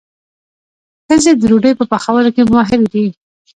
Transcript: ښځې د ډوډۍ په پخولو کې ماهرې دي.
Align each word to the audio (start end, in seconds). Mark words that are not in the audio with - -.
ښځې 1.05 1.31
د 1.35 1.41
ډوډۍ 1.49 1.73
په 1.77 1.85
پخولو 1.91 2.29
کې 2.35 2.49
ماهرې 2.53 2.87
دي. 2.93 3.05